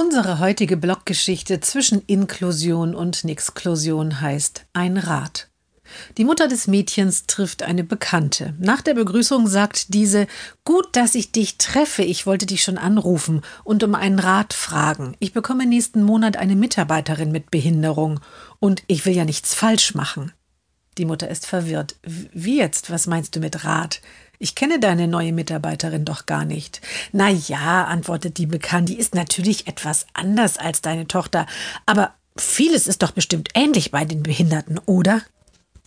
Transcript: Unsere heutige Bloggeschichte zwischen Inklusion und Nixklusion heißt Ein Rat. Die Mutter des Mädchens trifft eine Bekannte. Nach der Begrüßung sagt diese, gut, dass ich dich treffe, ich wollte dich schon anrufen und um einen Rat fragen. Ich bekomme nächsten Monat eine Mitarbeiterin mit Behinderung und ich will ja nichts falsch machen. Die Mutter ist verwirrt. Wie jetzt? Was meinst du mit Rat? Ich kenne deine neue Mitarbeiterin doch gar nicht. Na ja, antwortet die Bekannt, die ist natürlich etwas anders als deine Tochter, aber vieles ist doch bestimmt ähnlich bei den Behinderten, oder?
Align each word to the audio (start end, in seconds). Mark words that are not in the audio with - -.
Unsere 0.00 0.38
heutige 0.38 0.76
Bloggeschichte 0.76 1.58
zwischen 1.58 2.02
Inklusion 2.06 2.94
und 2.94 3.24
Nixklusion 3.24 4.20
heißt 4.20 4.64
Ein 4.72 4.96
Rat. 4.96 5.48
Die 6.16 6.24
Mutter 6.24 6.46
des 6.46 6.68
Mädchens 6.68 7.26
trifft 7.26 7.64
eine 7.64 7.82
Bekannte. 7.82 8.54
Nach 8.60 8.80
der 8.80 8.94
Begrüßung 8.94 9.48
sagt 9.48 9.92
diese, 9.92 10.28
gut, 10.64 10.86
dass 10.92 11.16
ich 11.16 11.32
dich 11.32 11.58
treffe, 11.58 12.04
ich 12.04 12.26
wollte 12.26 12.46
dich 12.46 12.62
schon 12.62 12.78
anrufen 12.78 13.42
und 13.64 13.82
um 13.82 13.96
einen 13.96 14.20
Rat 14.20 14.54
fragen. 14.54 15.16
Ich 15.18 15.32
bekomme 15.32 15.66
nächsten 15.66 16.04
Monat 16.04 16.36
eine 16.36 16.54
Mitarbeiterin 16.54 17.32
mit 17.32 17.50
Behinderung 17.50 18.20
und 18.60 18.84
ich 18.86 19.04
will 19.04 19.16
ja 19.16 19.24
nichts 19.24 19.52
falsch 19.52 19.96
machen. 19.96 20.30
Die 20.96 21.06
Mutter 21.06 21.28
ist 21.28 21.44
verwirrt. 21.44 21.96
Wie 22.04 22.58
jetzt? 22.58 22.92
Was 22.92 23.08
meinst 23.08 23.34
du 23.34 23.40
mit 23.40 23.64
Rat? 23.64 24.00
Ich 24.40 24.54
kenne 24.54 24.78
deine 24.78 25.08
neue 25.08 25.32
Mitarbeiterin 25.32 26.04
doch 26.04 26.26
gar 26.26 26.44
nicht. 26.44 26.80
Na 27.12 27.28
ja, 27.28 27.84
antwortet 27.84 28.38
die 28.38 28.46
Bekannt, 28.46 28.88
die 28.88 28.98
ist 28.98 29.14
natürlich 29.14 29.66
etwas 29.66 30.06
anders 30.12 30.58
als 30.58 30.80
deine 30.80 31.08
Tochter, 31.08 31.46
aber 31.86 32.14
vieles 32.36 32.86
ist 32.86 33.02
doch 33.02 33.10
bestimmt 33.10 33.48
ähnlich 33.54 33.90
bei 33.90 34.04
den 34.04 34.22
Behinderten, 34.22 34.78
oder? 34.86 35.22